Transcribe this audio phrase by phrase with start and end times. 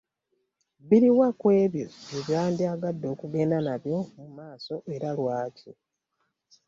[0.87, 5.69] Biriwa ku ebyo bye bandyagadde okugenda nabyo mu maaso, era lwaki?